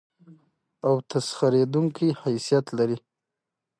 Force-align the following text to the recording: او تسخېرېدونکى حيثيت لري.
او 0.87 0.95
تسخېرېدونکى 1.11 2.07
حيثيت 2.21 2.65
لري. 2.77 2.97